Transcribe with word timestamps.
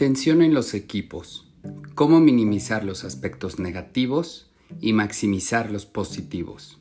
Tensión 0.00 0.40
en 0.40 0.54
los 0.54 0.72
equipos. 0.72 1.52
Cómo 1.94 2.20
minimizar 2.20 2.86
los 2.86 3.04
aspectos 3.04 3.58
negativos 3.58 4.50
y 4.80 4.94
maximizar 4.94 5.70
los 5.70 5.84
positivos. 5.84 6.80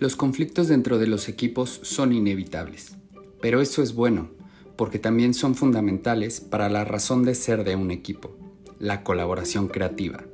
Los 0.00 0.16
conflictos 0.16 0.68
dentro 0.68 0.98
de 0.98 1.08
los 1.08 1.28
equipos 1.28 1.78
son 1.82 2.14
inevitables, 2.14 2.96
pero 3.42 3.60
eso 3.60 3.82
es 3.82 3.94
bueno, 3.94 4.30
porque 4.78 4.98
también 4.98 5.34
son 5.34 5.54
fundamentales 5.54 6.40
para 6.40 6.70
la 6.70 6.86
razón 6.86 7.22
de 7.22 7.34
ser 7.34 7.64
de 7.64 7.76
un 7.76 7.90
equipo 7.90 8.41
la 8.82 9.04
colaboración 9.04 9.68
creativa. 9.68 10.24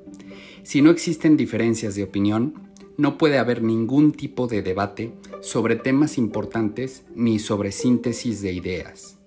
Si 0.63 0.81
no 0.83 0.91
existen 0.91 1.37
diferencias 1.37 1.95
de 1.95 2.03
opinión, 2.03 2.55
no 2.97 3.19
puede 3.19 3.39
haber 3.39 3.63
ningún 3.63 4.13
tipo 4.13 4.49
de 4.49 4.63
debate 4.63 5.13
sobre 5.41 5.77
temas 5.77 6.19
importantes 6.19 7.05
ni 7.15 7.39
sobre 7.39 7.71
síntesis 7.71 8.41
de 8.41 8.53
ideas. 8.53 9.19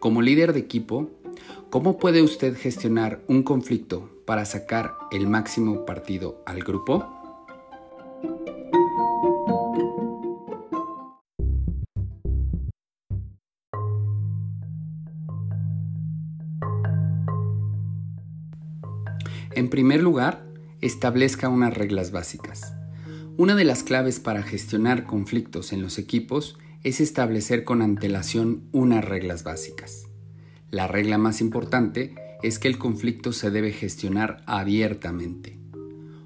Como 0.00 0.20
líder 0.20 0.52
de 0.52 0.60
equipo, 0.60 1.10
¿cómo 1.70 1.96
puede 1.96 2.22
usted 2.22 2.56
gestionar 2.56 3.22
un 3.28 3.44
conflicto 3.44 4.10
para 4.26 4.44
sacar 4.44 4.94
el 5.12 5.28
máximo 5.28 5.86
partido 5.86 6.42
al 6.44 6.62
grupo? 6.62 7.15
En 19.56 19.70
primer 19.70 20.02
lugar, 20.02 20.44
establezca 20.82 21.48
unas 21.48 21.72
reglas 21.72 22.10
básicas. 22.10 22.74
Una 23.38 23.54
de 23.54 23.64
las 23.64 23.82
claves 23.82 24.20
para 24.20 24.42
gestionar 24.42 25.04
conflictos 25.04 25.72
en 25.72 25.80
los 25.80 25.96
equipos 25.96 26.58
es 26.82 27.00
establecer 27.00 27.64
con 27.64 27.80
antelación 27.80 28.68
unas 28.72 29.02
reglas 29.02 29.44
básicas. 29.44 30.08
La 30.70 30.88
regla 30.88 31.16
más 31.16 31.40
importante 31.40 32.14
es 32.42 32.58
que 32.58 32.68
el 32.68 32.76
conflicto 32.76 33.32
se 33.32 33.50
debe 33.50 33.72
gestionar 33.72 34.42
abiertamente. 34.44 35.58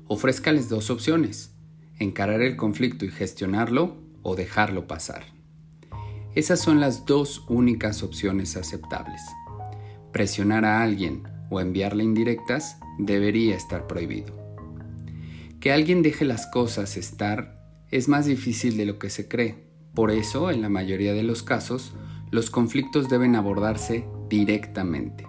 Ofrézcales 0.09 0.69
dos 0.69 0.91
opciones, 0.91 1.53
encarar 2.01 2.43
el 2.43 2.57
conflicto 2.57 3.05
y 3.05 3.13
gestionarlo 3.13 3.97
o 4.23 4.35
dejarlo 4.35 4.89
pasar. 4.89 5.23
Esas 6.35 6.59
son 6.59 6.81
las 6.81 7.07
dos 7.07 7.45
únicas 7.49 8.03
opciones 8.03 8.57
aceptables. 8.57 9.23
Presionar 10.11 10.65
a 10.65 10.83
alguien 10.83 11.23
o 11.51 11.61
enviarle 11.61 12.05
indirectas 12.05 12.79
debería 12.99 13.57
estar 13.57 13.87
prohibido. 13.87 14.35
Que 15.61 15.73
alguien 15.73 16.03
deje 16.03 16.25
las 16.25 16.47
cosas 16.47 16.97
estar 16.97 17.61
es 17.91 18.09
más 18.09 18.25
difícil 18.25 18.77
de 18.77 18.87
lo 18.87 18.99
que 18.99 19.11
se 19.11 19.29
cree. 19.29 19.65
Por 19.95 20.11
eso, 20.11 20.51
en 20.51 20.63
la 20.63 20.69
mayoría 20.69 21.13
de 21.13 21.25
los 21.25 21.43
casos, 21.43 21.93
los 22.31 22.49
conflictos 22.49 23.09
deben 23.09 23.37
abordarse 23.37 24.07
directamente. 24.29 25.27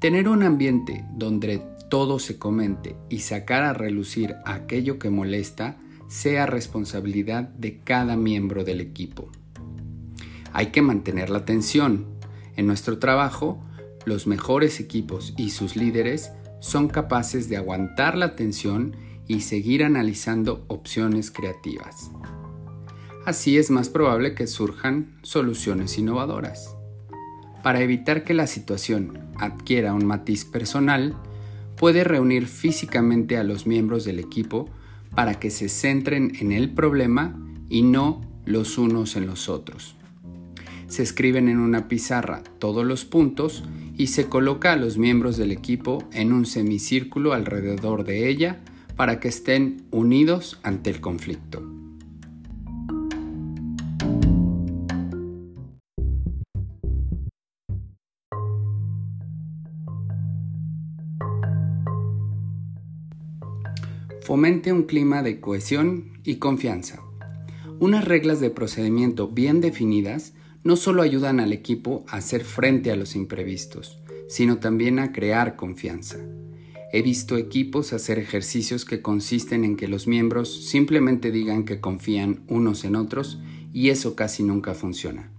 Tener 0.00 0.28
un 0.28 0.42
ambiente 0.42 1.04
donde 1.14 1.62
todo 1.88 2.18
se 2.18 2.38
comente 2.38 2.96
y 3.08 3.20
sacar 3.20 3.62
a 3.62 3.72
relucir 3.72 4.34
aquello 4.44 4.98
que 4.98 5.10
molesta 5.10 5.78
sea 6.08 6.46
responsabilidad 6.46 7.44
de 7.44 7.78
cada 7.78 8.16
miembro 8.16 8.64
del 8.64 8.80
equipo. 8.80 9.30
Hay 10.52 10.66
que 10.66 10.82
mantener 10.82 11.30
la 11.30 11.44
tensión. 11.44 12.06
En 12.56 12.66
nuestro 12.66 12.98
trabajo, 12.98 13.64
los 14.04 14.26
mejores 14.26 14.80
equipos 14.80 15.34
y 15.36 15.50
sus 15.50 15.76
líderes 15.76 16.32
son 16.60 16.88
capaces 16.88 17.48
de 17.48 17.56
aguantar 17.56 18.16
la 18.16 18.36
tensión 18.36 18.96
y 19.26 19.40
seguir 19.40 19.84
analizando 19.84 20.64
opciones 20.68 21.30
creativas. 21.30 22.10
Así 23.24 23.56
es 23.56 23.70
más 23.70 23.88
probable 23.88 24.34
que 24.34 24.46
surjan 24.46 25.18
soluciones 25.22 25.98
innovadoras. 25.98 26.76
Para 27.62 27.80
evitar 27.80 28.24
que 28.24 28.34
la 28.34 28.46
situación 28.46 29.30
adquiera 29.38 29.94
un 29.94 30.04
matiz 30.04 30.44
personal, 30.44 31.16
puede 31.76 32.04
reunir 32.04 32.46
físicamente 32.46 33.38
a 33.38 33.44
los 33.44 33.66
miembros 33.66 34.04
del 34.04 34.18
equipo 34.18 34.68
para 35.14 35.40
que 35.40 35.50
se 35.50 35.68
centren 35.68 36.32
en 36.40 36.52
el 36.52 36.74
problema 36.74 37.38
y 37.70 37.82
no 37.82 38.20
los 38.44 38.76
unos 38.76 39.16
en 39.16 39.26
los 39.26 39.48
otros. 39.48 39.96
Se 40.94 41.02
escriben 41.02 41.48
en 41.48 41.58
una 41.58 41.88
pizarra 41.88 42.44
todos 42.60 42.86
los 42.86 43.04
puntos 43.04 43.64
y 43.96 44.06
se 44.06 44.28
coloca 44.28 44.70
a 44.70 44.76
los 44.76 44.96
miembros 44.96 45.36
del 45.36 45.50
equipo 45.50 46.08
en 46.12 46.32
un 46.32 46.46
semicírculo 46.46 47.32
alrededor 47.32 48.04
de 48.04 48.28
ella 48.28 48.60
para 48.94 49.18
que 49.18 49.26
estén 49.26 49.82
unidos 49.90 50.60
ante 50.62 50.90
el 50.90 51.00
conflicto. 51.00 51.68
Fomente 64.22 64.72
un 64.72 64.84
clima 64.84 65.24
de 65.24 65.40
cohesión 65.40 66.20
y 66.22 66.36
confianza. 66.36 67.02
Unas 67.80 68.04
reglas 68.04 68.38
de 68.38 68.50
procedimiento 68.50 69.26
bien 69.26 69.60
definidas 69.60 70.34
no 70.64 70.76
solo 70.76 71.02
ayudan 71.02 71.40
al 71.40 71.52
equipo 71.52 72.04
a 72.08 72.16
hacer 72.16 72.42
frente 72.42 72.90
a 72.90 72.96
los 72.96 73.14
imprevistos, 73.14 74.00
sino 74.28 74.58
también 74.58 74.98
a 74.98 75.12
crear 75.12 75.56
confianza. 75.56 76.18
He 76.92 77.02
visto 77.02 77.36
equipos 77.36 77.92
hacer 77.92 78.18
ejercicios 78.18 78.84
que 78.84 79.02
consisten 79.02 79.64
en 79.64 79.76
que 79.76 79.88
los 79.88 80.06
miembros 80.06 80.68
simplemente 80.68 81.30
digan 81.30 81.64
que 81.64 81.80
confían 81.80 82.44
unos 82.48 82.84
en 82.84 82.96
otros 82.96 83.38
y 83.72 83.90
eso 83.90 84.16
casi 84.16 84.42
nunca 84.42 84.74
funciona. 84.74 85.30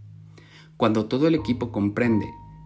Cuando 0.77 1.05
todo 1.05 1.27
el 1.27 1.35
equipo 1.35 1.71
comprende 1.71 2.25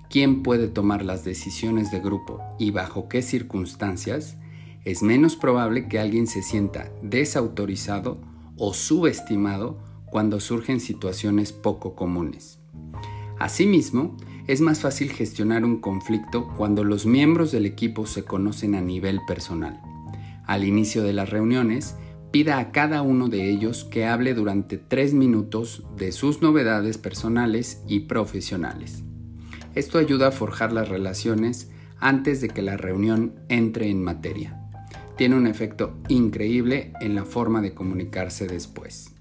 quién 0.10 0.44
puede 0.44 0.68
tomar 0.68 1.06
las 1.06 1.24
decisiones 1.24 1.92
de 1.92 2.00
grupo 2.00 2.42
y 2.58 2.72
bajo 2.72 3.08
qué 3.08 3.22
circunstancias, 3.22 4.38
es 4.84 5.04
menos 5.04 5.36
probable 5.36 5.88
que 5.88 6.00
alguien 6.00 6.26
se 6.26 6.42
sienta 6.42 6.92
desautorizado 7.04 8.20
o 8.58 8.74
subestimado 8.74 9.78
cuando 10.12 10.40
surgen 10.40 10.80
situaciones 10.80 11.52
poco 11.52 11.96
comunes. 11.96 12.60
Asimismo, 13.40 14.18
es 14.48 14.62
más 14.62 14.80
fácil 14.80 15.12
gestionar 15.12 15.64
un 15.64 15.80
conflicto 15.80 16.48
cuando 16.58 16.84
los 16.84 17.06
miembros 17.06 17.52
del 17.52 17.66
equipo 17.66 18.06
se 18.06 18.24
conocen 18.24 18.76
a 18.76 18.82
nivel 18.82 19.20
personal. 19.28 19.80
Al 20.46 20.64
inicio 20.64 21.04
de 21.04 21.14
las 21.14 21.30
reuniones, 21.30 21.96
pida 22.32 22.60
a 22.60 22.72
cada 22.72 23.02
uno 23.02 23.28
de 23.28 23.50
ellos 23.50 23.86
que 23.86 24.06
hable 24.06 24.34
durante 24.34 24.78
tres 24.78 25.14
minutos 25.14 25.84
de 25.96 26.12
sus 26.12 26.42
novedades 26.42 26.98
personales 26.98 27.84
y 27.88 28.02
profesionales. 28.02 29.04
Esto 29.76 30.00
ayuda 30.00 30.30
a 30.30 30.32
forjar 30.32 30.74
las 30.74 30.90
relaciones 30.90 31.70
antes 32.00 32.42
de 32.42 32.50
que 32.50 32.62
la 32.62 32.78
reunión 32.78 33.36
entre 33.50 33.90
en 33.90 34.04
materia. 34.04 34.60
Tiene 35.16 35.36
un 35.36 35.48
efecto 35.48 35.98
increíble 36.08 36.94
en 37.02 37.14
la 37.14 37.26
forma 37.26 37.62
de 37.62 37.74
comunicarse 37.74 38.48
después. 38.48 39.19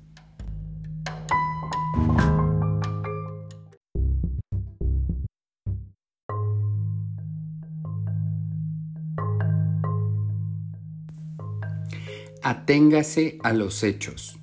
Aténgase 12.50 13.38
a 13.42 13.52
los 13.52 13.82
hechos. 13.82 14.38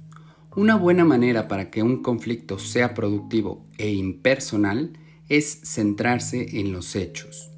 Una 0.56 0.76
buena 0.76 1.04
manera 1.04 1.48
para 1.48 1.72
que 1.72 1.82
un 1.82 2.04
conflicto 2.04 2.60
sea 2.60 2.94
productivo 2.94 3.66
e 3.80 3.94
impersonal 3.94 4.94
es 5.28 5.62
centrarse 5.64 6.60
en 6.60 6.72
los 6.72 6.96
hechos. 6.96 7.50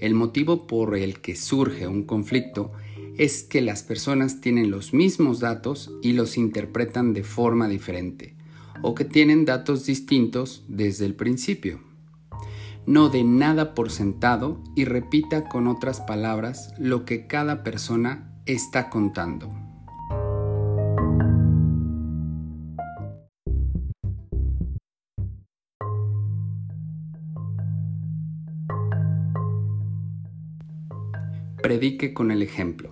El 0.00 0.14
motivo 0.14 0.68
por 0.68 0.96
el 0.96 1.18
que 1.20 1.34
surge 1.34 1.88
un 1.88 2.04
conflicto 2.04 2.70
es 3.18 3.42
que 3.42 3.60
las 3.60 3.82
personas 3.82 4.40
tienen 4.40 4.70
los 4.70 4.94
mismos 4.94 5.40
datos 5.40 5.90
y 6.04 6.12
los 6.12 6.38
interpretan 6.38 7.12
de 7.12 7.24
forma 7.24 7.66
diferente, 7.66 8.36
o 8.82 8.94
que 8.94 9.04
tienen 9.04 9.44
datos 9.44 9.86
distintos 9.86 10.62
desde 10.68 11.04
el 11.04 11.16
principio. 11.16 11.80
No 12.86 13.08
dé 13.08 13.24
nada 13.24 13.74
por 13.74 13.90
sentado 13.90 14.62
y 14.76 14.84
repita 14.84 15.48
con 15.48 15.66
otras 15.66 16.00
palabras 16.00 16.72
lo 16.78 17.04
que 17.04 17.26
cada 17.26 17.64
persona 17.64 18.40
está 18.46 18.88
contando. 18.88 19.65
Predique 31.62 32.14
con 32.14 32.30
el 32.30 32.42
ejemplo. 32.42 32.90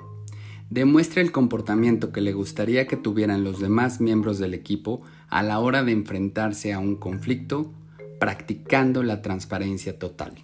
Demuestre 0.70 1.22
el 1.22 1.30
comportamiento 1.30 2.10
que 2.10 2.20
le 2.20 2.32
gustaría 2.32 2.86
que 2.86 2.96
tuvieran 2.96 3.44
los 3.44 3.60
demás 3.60 4.00
miembros 4.00 4.38
del 4.38 4.54
equipo 4.54 5.02
a 5.28 5.42
la 5.42 5.58
hora 5.60 5.84
de 5.84 5.92
enfrentarse 5.92 6.72
a 6.72 6.78
un 6.78 6.96
conflicto, 6.96 7.72
practicando 8.18 9.02
la 9.02 9.22
transparencia 9.22 9.98
total. 9.98 10.34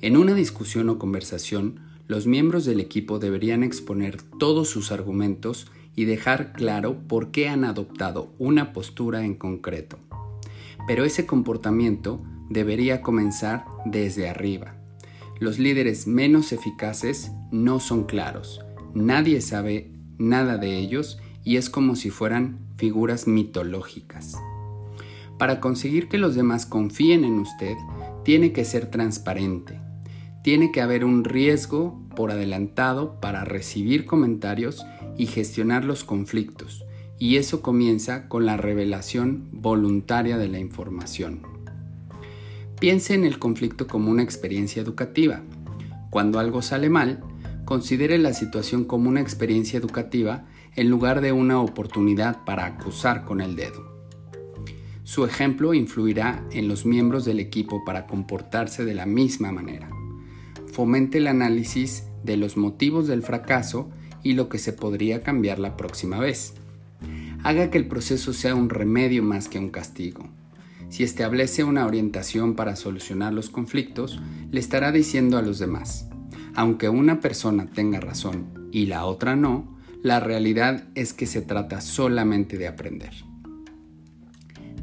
En 0.00 0.16
una 0.16 0.34
discusión 0.34 0.88
o 0.88 0.98
conversación, 0.98 1.80
los 2.08 2.26
miembros 2.26 2.64
del 2.64 2.80
equipo 2.80 3.18
deberían 3.18 3.62
exponer 3.62 4.22
todos 4.38 4.68
sus 4.68 4.92
argumentos 4.92 5.70
y 5.94 6.04
dejar 6.04 6.52
claro 6.52 6.96
por 7.06 7.30
qué 7.30 7.48
han 7.48 7.64
adoptado 7.64 8.32
una 8.38 8.72
postura 8.72 9.24
en 9.24 9.34
concreto. 9.34 9.98
Pero 10.86 11.04
ese 11.04 11.26
comportamiento 11.26 12.22
debería 12.50 13.02
comenzar 13.02 13.64
desde 13.84 14.28
arriba. 14.28 14.81
Los 15.42 15.58
líderes 15.58 16.06
menos 16.06 16.52
eficaces 16.52 17.32
no 17.50 17.80
son 17.80 18.04
claros, 18.04 18.60
nadie 18.94 19.40
sabe 19.40 19.90
nada 20.16 20.56
de 20.56 20.78
ellos 20.78 21.18
y 21.42 21.56
es 21.56 21.68
como 21.68 21.96
si 21.96 22.10
fueran 22.10 22.60
figuras 22.76 23.26
mitológicas. 23.26 24.36
Para 25.40 25.58
conseguir 25.58 26.06
que 26.06 26.16
los 26.16 26.36
demás 26.36 26.64
confíen 26.64 27.24
en 27.24 27.40
usted, 27.40 27.74
tiene 28.24 28.52
que 28.52 28.64
ser 28.64 28.88
transparente. 28.88 29.80
Tiene 30.44 30.70
que 30.70 30.80
haber 30.80 31.04
un 31.04 31.24
riesgo 31.24 32.00
por 32.14 32.30
adelantado 32.30 33.20
para 33.20 33.44
recibir 33.44 34.04
comentarios 34.04 34.86
y 35.18 35.26
gestionar 35.26 35.84
los 35.84 36.04
conflictos, 36.04 36.84
y 37.18 37.34
eso 37.38 37.62
comienza 37.62 38.28
con 38.28 38.46
la 38.46 38.56
revelación 38.56 39.48
voluntaria 39.50 40.38
de 40.38 40.46
la 40.46 40.60
información. 40.60 41.51
Piense 42.82 43.14
en 43.14 43.24
el 43.24 43.38
conflicto 43.38 43.86
como 43.86 44.10
una 44.10 44.24
experiencia 44.24 44.82
educativa. 44.82 45.44
Cuando 46.10 46.40
algo 46.40 46.62
sale 46.62 46.90
mal, 46.90 47.22
considere 47.64 48.18
la 48.18 48.34
situación 48.34 48.86
como 48.86 49.08
una 49.08 49.20
experiencia 49.20 49.78
educativa 49.78 50.46
en 50.74 50.90
lugar 50.90 51.20
de 51.20 51.30
una 51.30 51.60
oportunidad 51.60 52.44
para 52.44 52.66
acusar 52.66 53.24
con 53.24 53.40
el 53.40 53.54
dedo. 53.54 54.04
Su 55.04 55.24
ejemplo 55.24 55.74
influirá 55.74 56.44
en 56.50 56.66
los 56.66 56.84
miembros 56.84 57.24
del 57.24 57.38
equipo 57.38 57.84
para 57.84 58.08
comportarse 58.08 58.84
de 58.84 58.94
la 58.94 59.06
misma 59.06 59.52
manera. 59.52 59.88
Fomente 60.72 61.18
el 61.18 61.28
análisis 61.28 62.08
de 62.24 62.36
los 62.36 62.56
motivos 62.56 63.06
del 63.06 63.22
fracaso 63.22 63.90
y 64.24 64.32
lo 64.32 64.48
que 64.48 64.58
se 64.58 64.72
podría 64.72 65.22
cambiar 65.22 65.60
la 65.60 65.76
próxima 65.76 66.18
vez. 66.18 66.54
Haga 67.44 67.70
que 67.70 67.78
el 67.78 67.86
proceso 67.86 68.32
sea 68.32 68.56
un 68.56 68.70
remedio 68.70 69.22
más 69.22 69.46
que 69.46 69.60
un 69.60 69.70
castigo. 69.70 70.28
Si 70.92 71.04
establece 71.04 71.64
una 71.64 71.86
orientación 71.86 72.54
para 72.54 72.76
solucionar 72.76 73.32
los 73.32 73.48
conflictos, 73.48 74.20
le 74.50 74.60
estará 74.60 74.92
diciendo 74.92 75.38
a 75.38 75.42
los 75.42 75.58
demás, 75.58 76.06
aunque 76.54 76.90
una 76.90 77.20
persona 77.20 77.64
tenga 77.64 77.98
razón 77.98 78.68
y 78.72 78.84
la 78.84 79.06
otra 79.06 79.34
no, 79.34 79.74
la 80.02 80.20
realidad 80.20 80.84
es 80.94 81.14
que 81.14 81.24
se 81.24 81.40
trata 81.40 81.80
solamente 81.80 82.58
de 82.58 82.68
aprender. 82.68 83.14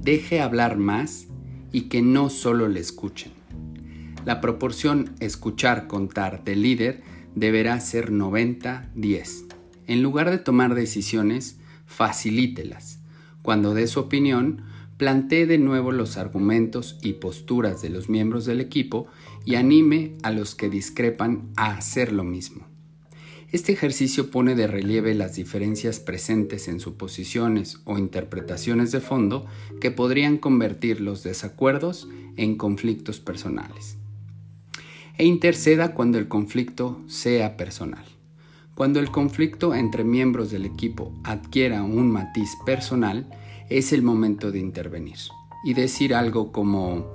Deje 0.02 0.42
hablar 0.42 0.80
más 0.80 1.28
y 1.72 1.82
que 1.90 2.02
no 2.02 2.32
solo 2.32 2.68
le 2.70 2.80
escuchen. 2.80 3.32
La 4.26 4.42
proporción 4.42 5.12
escuchar-contar 5.20 6.44
del 6.44 6.64
líder 6.64 7.04
deberá 7.36 7.80
ser 7.82 8.12
90-10. 8.12 9.46
En 9.86 10.02
lugar 10.02 10.32
de 10.32 10.40
tomar 10.40 10.74
decisiones, 10.74 11.60
facilítelas. 11.86 13.00
Cuando 13.44 13.76
dé 13.76 13.86
su 13.86 14.00
opinión, 14.00 14.64
plantee 15.00 15.46
de 15.46 15.58
nuevo 15.58 15.94
los 15.94 16.18
argumentos 16.18 17.00
y 17.02 17.14
posturas 17.14 17.82
de 17.82 17.90
los 17.90 18.10
miembros 18.10 18.44
del 18.44 18.60
equipo 18.60 19.08
y 19.46 19.56
anime 19.56 20.18
a 20.24 20.32
los 20.32 20.56
que 20.56 20.70
discrepan 20.70 21.48
a 21.56 21.72
hacer 21.78 22.12
lo 22.12 22.26
mismo. 22.26 22.68
Este 23.54 23.72
ejercicio 23.72 24.30
pone 24.30 24.56
de 24.56 24.68
relieve 24.68 25.16
las 25.16 25.38
diferencias 25.38 26.02
presentes 26.02 26.68
en 26.68 26.82
suposiciones 26.82 27.80
o 27.86 27.98
interpretaciones 27.98 28.92
de 28.92 29.00
fondo 29.00 29.46
que 29.80 29.90
podrían 29.90 30.38
convertir 30.38 31.00
los 31.00 31.24
desacuerdos 31.24 32.10
en 32.36 32.58
conflictos 32.58 33.22
personales 33.22 33.96
e 35.18 35.26
interceda 35.26 35.94
cuando 35.94 36.18
el 36.18 36.28
conflicto 36.28 37.02
sea 37.08 37.56
personal. 37.56 38.19
Cuando 38.80 39.02
el 39.02 39.12
conflicto 39.12 39.76
entre 39.76 40.06
miembros 40.06 40.52
del 40.52 40.64
equipo 40.64 41.12
adquiera 41.26 41.84
un 41.84 42.10
matiz 42.10 42.56
personal, 42.66 43.30
es 43.70 43.92
el 43.92 44.04
momento 44.04 44.54
de 44.54 44.60
intervenir 44.60 45.18
y 45.66 45.74
decir 45.74 46.16
algo 46.16 46.54
como, 46.54 47.06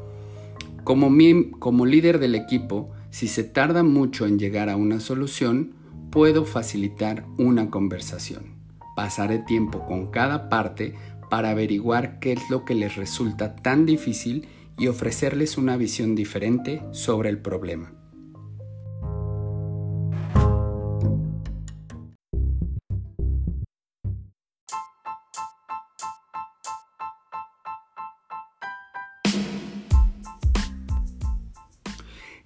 como, 0.84 1.10
como 1.58 1.86
líder 1.86 2.18
del 2.18 2.34
equipo, 2.34 2.90
si 3.08 3.28
se 3.28 3.44
tarda 3.44 3.82
mucho 3.82 4.26
en 4.26 4.38
llegar 4.38 4.68
a 4.68 4.76
una 4.76 5.00
solución, 5.00 5.72
puedo 6.10 6.44
facilitar 6.44 7.24
una 7.38 7.70
conversación. 7.70 8.56
Pasaré 8.94 9.38
tiempo 9.38 9.86
con 9.86 10.10
cada 10.10 10.50
parte 10.50 10.94
para 11.30 11.48
averiguar 11.48 12.18
qué 12.18 12.32
es 12.32 12.50
lo 12.50 12.66
que 12.66 12.74
les 12.74 12.96
resulta 12.96 13.56
tan 13.56 13.86
difícil 13.86 14.48
y 14.76 14.88
ofrecerles 14.88 15.56
una 15.56 15.78
visión 15.78 16.14
diferente 16.14 16.82
sobre 16.92 17.30
el 17.30 17.38
problema. 17.38 18.03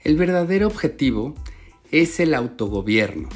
El 0.00 0.16
verdadero 0.16 0.68
objetivo 0.68 1.34
es 1.90 2.20
el 2.20 2.34
autogobierno. 2.34 3.28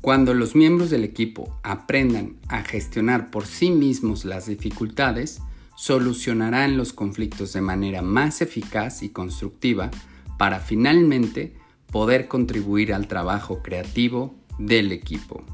Cuando 0.00 0.32
los 0.32 0.54
miembros 0.54 0.88
del 0.88 1.04
equipo 1.04 1.58
aprendan 1.62 2.36
a 2.48 2.62
gestionar 2.62 3.30
por 3.30 3.44
sí 3.44 3.70
mismos 3.70 4.24
las 4.24 4.46
dificultades, 4.46 5.40
solucionarán 5.76 6.78
los 6.78 6.92
conflictos 6.92 7.52
de 7.52 7.60
manera 7.60 8.00
más 8.00 8.40
eficaz 8.40 9.02
y 9.02 9.10
constructiva 9.10 9.90
para 10.38 10.60
finalmente 10.60 11.54
poder 11.92 12.28
contribuir 12.28 12.94
al 12.94 13.08
trabajo 13.08 13.62
creativo 13.62 14.34
del 14.58 14.92
equipo. 14.92 15.44